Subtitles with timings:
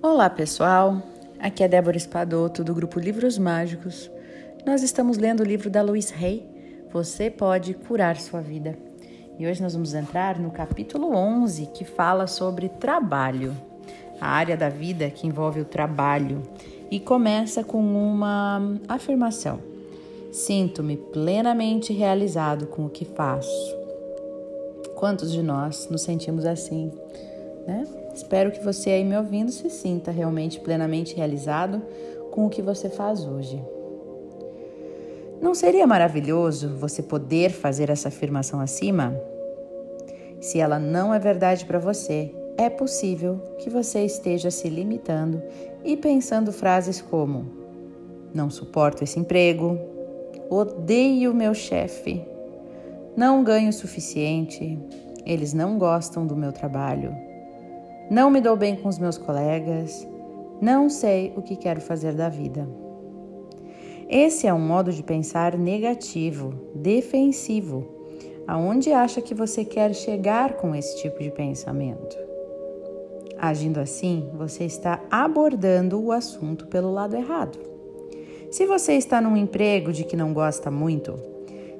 [0.00, 1.02] Olá pessoal,
[1.40, 4.08] aqui é Débora Espadoto do grupo Livros Mágicos.
[4.64, 6.48] Nós estamos lendo o livro da Louise Hay,
[6.92, 8.78] Você Pode Curar Sua Vida.
[9.36, 13.52] E hoje nós vamos entrar no capítulo 11 que fala sobre trabalho,
[14.20, 16.44] a área da vida que envolve o trabalho.
[16.92, 19.58] E começa com uma afirmação:
[20.30, 23.76] Sinto-me plenamente realizado com o que faço.
[24.94, 26.92] Quantos de nós nos sentimos assim,
[27.68, 27.84] né?
[28.14, 31.82] Espero que você aí me ouvindo se sinta realmente plenamente realizado
[32.30, 33.62] com o que você faz hoje.
[35.38, 39.14] Não seria maravilhoso você poder fazer essa afirmação acima?
[40.40, 45.42] Se ela não é verdade para você, é possível que você esteja se limitando
[45.84, 47.46] e pensando frases como:
[48.32, 49.78] Não suporto esse emprego,
[50.48, 52.24] odeio meu chefe,
[53.14, 54.78] não ganho o suficiente,
[55.26, 57.27] eles não gostam do meu trabalho
[58.10, 60.06] não me dou bem com os meus colegas,
[60.60, 62.68] não sei o que quero fazer da vida.
[64.08, 67.86] Esse é um modo de pensar negativo, defensivo,
[68.46, 72.16] aonde acha que você quer chegar com esse tipo de pensamento.
[73.38, 77.58] Agindo assim, você está abordando o assunto pelo lado errado.
[78.50, 81.14] Se você está num emprego de que não gosta muito,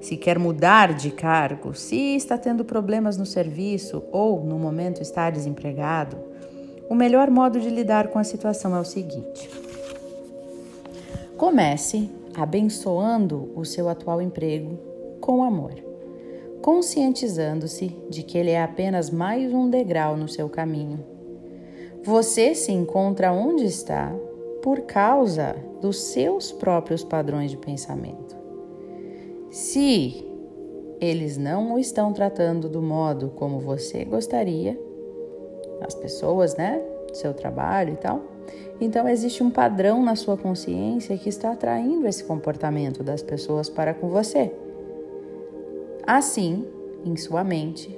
[0.00, 5.28] se quer mudar de cargo, se está tendo problemas no serviço ou no momento está
[5.28, 6.16] desempregado,
[6.88, 9.50] o melhor modo de lidar com a situação é o seguinte:
[11.36, 14.78] comece abençoando o seu atual emprego
[15.20, 15.74] com amor,
[16.62, 21.04] conscientizando-se de que ele é apenas mais um degrau no seu caminho.
[22.04, 24.14] Você se encontra onde está
[24.62, 28.37] por causa dos seus próprios padrões de pensamento.
[29.50, 30.24] Se
[31.00, 34.78] eles não o estão tratando do modo como você gostaria,
[35.80, 36.82] as pessoas, né?
[37.14, 38.20] Seu trabalho e tal.
[38.80, 43.94] Então existe um padrão na sua consciência que está atraindo esse comportamento das pessoas para
[43.94, 44.52] com você.
[46.06, 46.66] Assim,
[47.04, 47.96] em sua mente,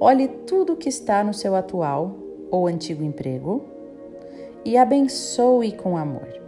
[0.00, 2.16] olhe tudo que está no seu atual
[2.50, 3.64] ou antigo emprego
[4.64, 6.47] e abençoe com amor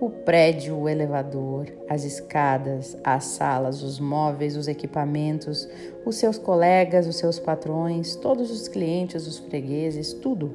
[0.00, 5.68] o prédio, o elevador, as escadas, as salas, os móveis, os equipamentos,
[6.04, 10.54] os seus colegas, os seus patrões, todos os clientes, os fregueses, tudo.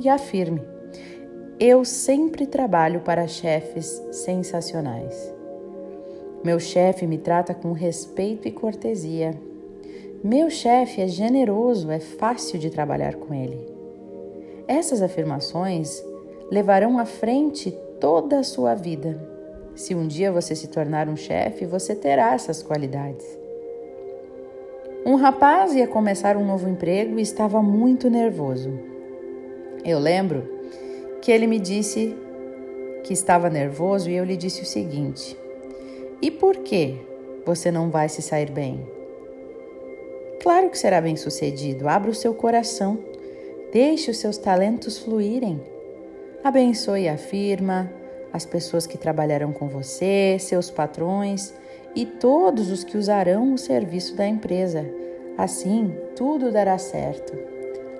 [0.00, 0.60] E afirme:
[1.60, 5.34] eu sempre trabalho para chefes sensacionais.
[6.44, 9.34] Meu chefe me trata com respeito e cortesia.
[10.22, 13.58] Meu chefe é generoso, é fácil de trabalhar com ele.
[14.68, 16.00] Essas afirmações
[16.50, 17.70] levarão à frente
[18.00, 19.20] toda a sua vida.
[19.74, 23.26] Se um dia você se tornar um chefe, você terá essas qualidades.
[25.06, 28.70] Um rapaz ia começar um novo emprego e estava muito nervoso.
[29.84, 30.48] Eu lembro
[31.22, 32.14] que ele me disse
[33.04, 35.38] que estava nervoso e eu lhe disse o seguinte:
[36.20, 36.96] E por que
[37.46, 38.84] você não vai se sair bem?
[40.42, 41.88] Claro que será bem sucedido.
[41.88, 42.98] Abra o seu coração.
[43.72, 45.60] Deixe os seus talentos fluírem.
[46.42, 47.90] Abençoe a firma,
[48.32, 51.52] as pessoas que trabalharão com você, seus patrões
[51.94, 54.86] e todos os que usarão o serviço da empresa.
[55.36, 57.36] Assim, tudo dará certo.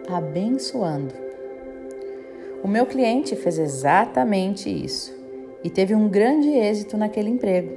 [0.09, 1.15] Abençoando.
[2.63, 5.15] O meu cliente fez exatamente isso
[5.63, 7.77] e teve um grande êxito naquele emprego.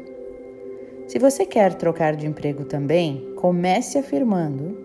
[1.08, 4.78] Se você quer trocar de emprego também, comece afirmando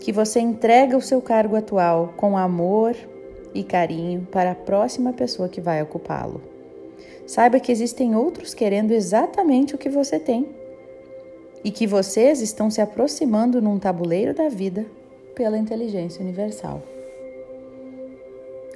[0.00, 2.96] que você entrega o seu cargo atual com amor,
[3.54, 6.40] e carinho para a próxima pessoa que vai ocupá-lo.
[7.26, 10.46] Saiba que existem outros querendo exatamente o que você tem
[11.64, 14.84] e que vocês estão se aproximando num tabuleiro da vida
[15.34, 16.82] pela inteligência universal.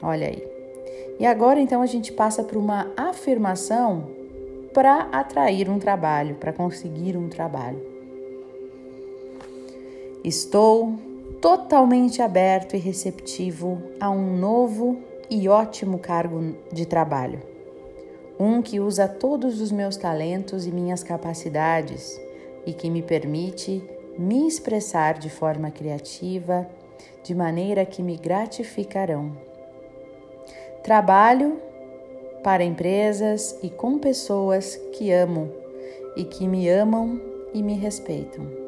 [0.02, 0.42] Olha aí.
[1.18, 4.10] E agora então a gente passa para uma afirmação
[4.72, 7.80] para atrair um trabalho, para conseguir um trabalho.
[10.22, 10.94] Estou
[11.40, 14.98] totalmente aberto e receptivo a um novo
[15.30, 17.40] e ótimo cargo de trabalho.
[18.38, 22.20] Um que usa todos os meus talentos e minhas capacidades
[22.66, 23.82] e que me permite
[24.18, 26.68] me expressar de forma criativa,
[27.22, 29.36] de maneira que me gratificarão.
[30.82, 31.60] Trabalho
[32.42, 35.50] para empresas e com pessoas que amo
[36.16, 37.20] e que me amam
[37.52, 38.65] e me respeitam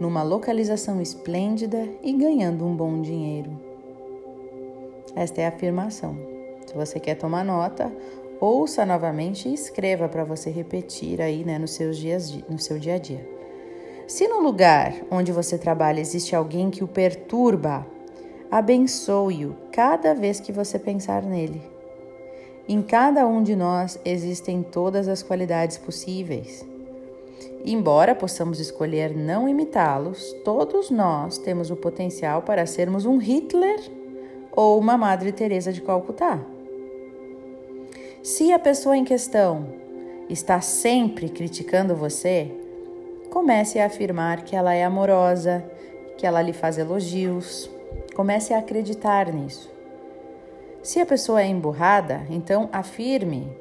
[0.00, 3.50] numa localização esplêndida e ganhando um bom dinheiro.
[5.14, 6.16] Esta é a afirmação.
[6.66, 7.92] Se você quer tomar nota,
[8.40, 12.94] ouça novamente e escreva para você repetir aí né, nos seus dias, no seu dia
[12.94, 13.28] a dia.
[14.06, 17.86] Se no lugar onde você trabalha existe alguém que o perturba,
[18.52, 21.62] Abençoe-o cada vez que você pensar nele.
[22.68, 26.62] Em cada um de nós existem todas as qualidades possíveis.
[27.64, 33.80] Embora possamos escolher não imitá-los, todos nós temos o potencial para sermos um Hitler
[34.50, 36.40] ou uma Madre Teresa de Calcutá.
[38.20, 39.66] Se a pessoa em questão
[40.28, 42.50] está sempre criticando você,
[43.30, 45.64] comece a afirmar que ela é amorosa,
[46.18, 47.70] que ela lhe faz elogios.
[48.14, 49.70] Comece a acreditar nisso.
[50.82, 53.56] Se a pessoa é emburrada, então afirme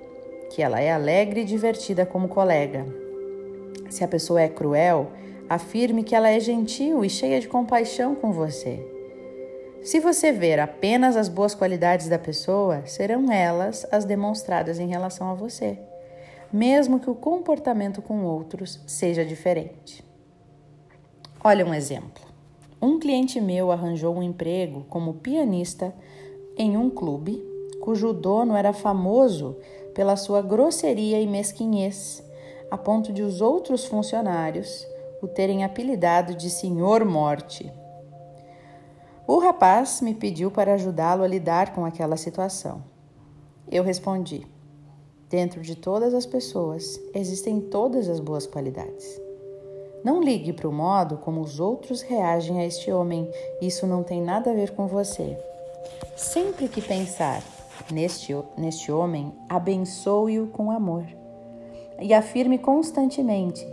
[0.50, 3.01] que ela é alegre e divertida como colega.
[3.92, 5.12] Se a pessoa é cruel,
[5.50, 8.80] afirme que ela é gentil e cheia de compaixão com você.
[9.84, 15.30] Se você ver apenas as boas qualidades da pessoa, serão elas as demonstradas em relação
[15.30, 15.78] a você,
[16.54, 20.04] mesmo que o comportamento com outros seja diferente.
[21.44, 22.24] Olha um exemplo.
[22.82, 25.94] Um cliente meu arranjou um emprego como pianista
[26.58, 27.52] em um clube
[27.82, 29.58] cujo dono era famoso
[29.94, 32.24] pela sua grosseria e mesquinhez,
[32.72, 34.88] a ponto de os outros funcionários
[35.22, 37.72] o terem apelidado de Senhor Morte.
[39.28, 42.82] O rapaz me pediu para ajudá-lo a lidar com aquela situação.
[43.70, 44.48] Eu respondi:
[45.30, 49.22] Dentro de todas as pessoas existem todas as boas qualidades.
[50.04, 53.30] Não ligue para o modo como os outros reagem a este homem,
[53.62, 55.38] isso não tem nada a ver com você.
[56.16, 57.44] Sempre que pensar
[57.92, 61.21] neste, neste homem, abençoe-o com amor
[62.02, 63.66] e afirme constantemente: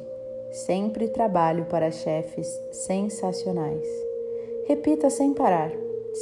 [0.52, 3.86] sempre trabalho para chefes sensacionais.
[4.66, 5.72] Repita sem parar: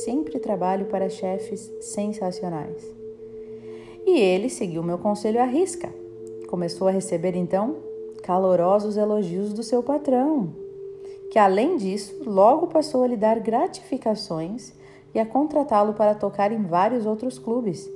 [0.04, 2.82] sempre trabalho para chefes sensacionais.
[4.06, 5.92] E ele seguiu meu conselho à risca.
[6.48, 7.76] Começou a receber então
[8.22, 10.52] calorosos elogios do seu patrão,
[11.30, 14.72] que além disso, logo passou a lhe dar gratificações
[15.14, 17.88] e a contratá-lo para tocar em vários outros clubes.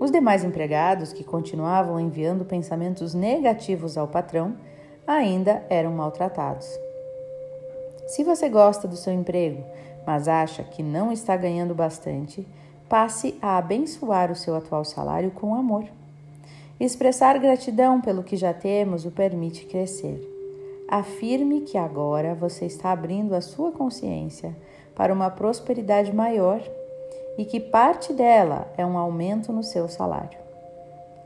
[0.00, 4.56] Os demais empregados, que continuavam enviando pensamentos negativos ao patrão,
[5.06, 6.66] ainda eram maltratados.
[8.06, 9.62] Se você gosta do seu emprego,
[10.06, 12.48] mas acha que não está ganhando bastante,
[12.88, 15.84] passe a abençoar o seu atual salário com amor.
[16.80, 20.26] Expressar gratidão pelo que já temos o permite crescer.
[20.88, 24.56] Afirme que agora você está abrindo a sua consciência
[24.96, 26.62] para uma prosperidade maior
[27.38, 30.38] e que parte dela é um aumento no seu salário.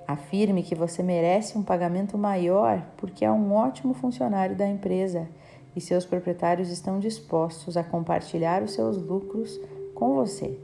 [0.06, 5.26] Afirme que você merece um pagamento maior porque é um ótimo funcionário da empresa
[5.74, 9.58] e seus proprietários estão dispostos a compartilhar os seus lucros
[9.94, 10.58] com você.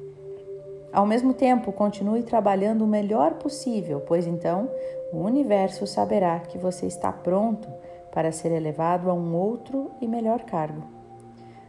[0.93, 4.69] Ao mesmo tempo, continue trabalhando o melhor possível, pois então
[5.13, 7.69] o universo saberá que você está pronto
[8.13, 10.83] para ser elevado a um outro e melhor cargo.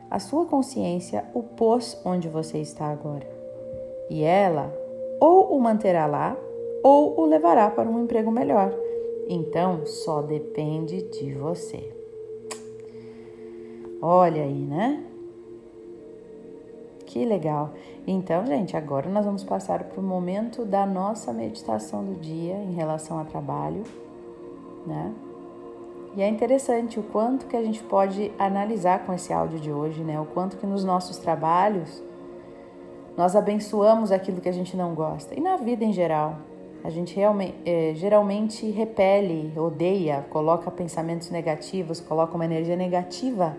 [0.10, 3.41] A sua consciência o pôs onde você está agora.
[4.12, 4.78] E ela
[5.22, 6.36] ou o manterá lá
[6.84, 8.76] ou o levará para um emprego melhor.
[9.30, 11.96] Então, só depende de você.
[14.02, 15.06] Olha aí, né?
[17.06, 17.72] Que legal.
[18.06, 22.74] Então, gente, agora nós vamos passar para o momento da nossa meditação do dia em
[22.74, 23.84] relação ao trabalho,
[24.86, 25.14] né?
[26.18, 30.04] E é interessante o quanto que a gente pode analisar com esse áudio de hoje,
[30.04, 30.20] né?
[30.20, 32.04] O quanto que nos nossos trabalhos
[33.18, 35.38] nós abençoamos aquilo que a gente não gosta.
[35.38, 36.38] E na vida em geral,
[36.84, 43.56] a gente realmente, é, geralmente repele, odeia, coloca pensamentos negativos, coloca uma energia negativa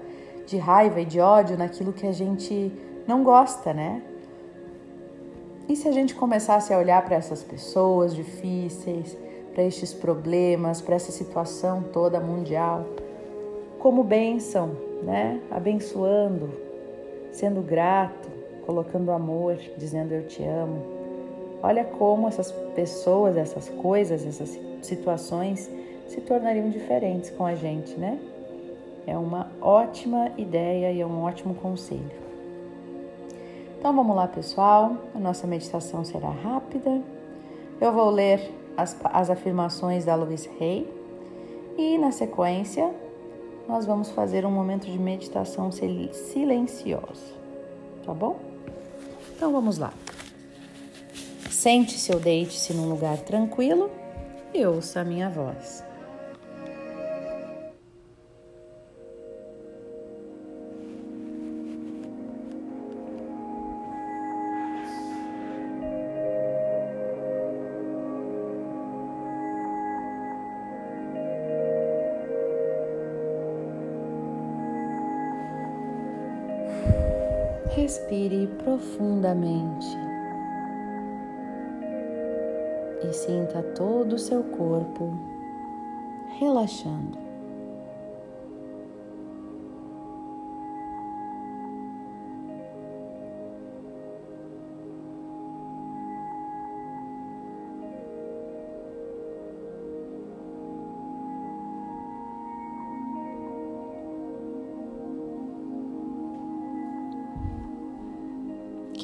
[0.46, 2.72] de raiva e de ódio naquilo que a gente
[3.06, 4.02] não gosta, né?
[5.68, 9.16] E se a gente começasse a olhar para essas pessoas difíceis,
[9.54, 12.84] para estes problemas, para essa situação toda mundial,
[13.78, 15.40] como bênção, né?
[15.50, 16.50] Abençoando,
[17.30, 18.31] sendo grato,
[18.72, 20.82] colocando amor, dizendo eu te amo.
[21.62, 25.70] Olha como essas pessoas, essas coisas, essas situações
[26.08, 28.18] se tornariam diferentes com a gente, né?
[29.06, 32.22] É uma ótima ideia e é um ótimo conselho.
[33.78, 34.96] Então vamos lá, pessoal.
[35.14, 37.02] A nossa meditação será rápida.
[37.78, 40.88] Eu vou ler as, as afirmações da Louise Hay
[41.76, 42.90] e, na sequência,
[43.68, 47.34] nós vamos fazer um momento de meditação silenciosa.
[48.04, 48.51] Tá bom?
[49.42, 49.92] Então vamos lá.
[51.50, 53.90] Sente-se ou deite-se num lugar tranquilo
[54.54, 55.82] e ouça a minha voz.
[77.82, 79.88] Respire profundamente
[83.02, 85.12] e sinta todo o seu corpo
[86.38, 87.31] relaxando.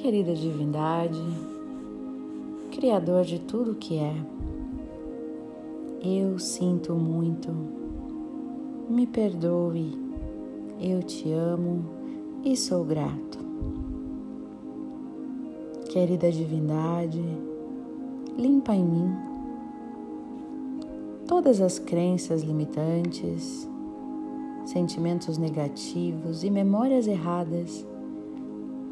[0.09, 1.23] Querida Divindade,
[2.71, 4.15] Criador de tudo que é,
[6.03, 7.55] eu sinto muito,
[8.89, 9.93] me perdoe,
[10.81, 11.85] eu te amo
[12.43, 13.39] e sou grato.
[15.91, 17.23] Querida Divindade,
[18.35, 19.15] limpa em mim
[21.27, 23.69] todas as crenças limitantes,
[24.65, 27.87] sentimentos negativos e memórias erradas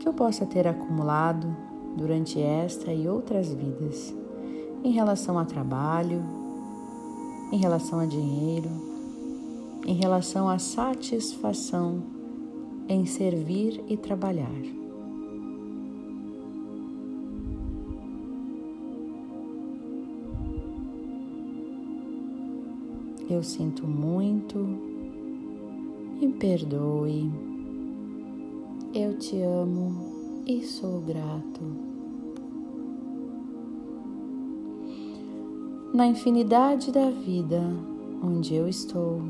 [0.06, 1.48] que eu possa ter acumulado
[1.96, 4.14] durante esta e outras vidas,
[4.84, 6.22] em relação a trabalho,
[7.50, 8.70] em relação a dinheiro,
[9.84, 12.04] em relação à satisfação
[12.88, 14.48] em servir e trabalhar.
[23.28, 24.56] Eu sinto muito,
[26.20, 27.28] me perdoe,
[28.96, 31.86] eu te amo e sou grato.
[35.96, 37.62] na infinidade da vida
[38.22, 39.22] onde eu estou.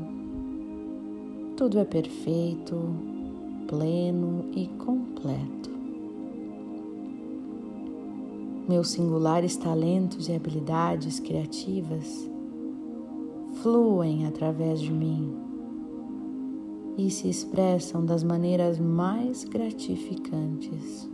[1.55, 2.75] Tudo é perfeito,
[3.67, 5.69] pleno e completo.
[8.67, 12.29] Meus singulares talentos e habilidades criativas
[13.61, 15.46] fluem através de mim
[16.97, 21.07] e se expressam das maneiras mais gratificantes.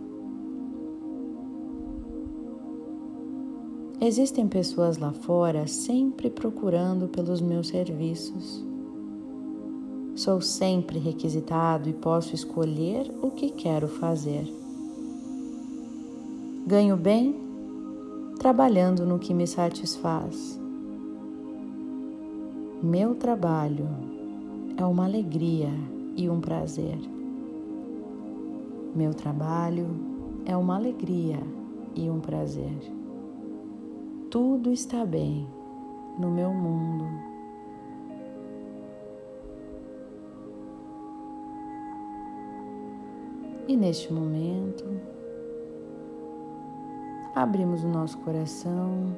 [3.99, 8.63] Existem pessoas lá fora sempre procurando pelos meus serviços.
[10.15, 14.45] Sou sempre requisitado e posso escolher o que quero fazer.
[16.65, 17.35] Ganho bem
[18.39, 20.59] trabalhando no que me satisfaz.
[22.81, 24.12] Meu trabalho
[24.77, 25.69] é uma alegria
[26.15, 26.99] e um prazer.
[28.95, 29.87] Meu trabalho
[30.45, 31.39] é uma alegria
[31.95, 33.03] e um prazer
[34.33, 35.47] tudo está bem
[36.17, 37.05] no meu mundo.
[43.67, 44.83] E neste momento,
[47.35, 49.15] abrimos o nosso coração,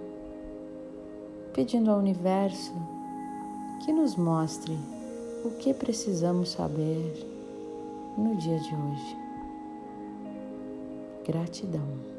[1.53, 2.73] pedindo ao universo
[3.85, 4.77] que nos mostre
[5.45, 7.13] o que precisamos saber
[8.17, 9.17] no dia de hoje.
[11.23, 12.14] Gratidão.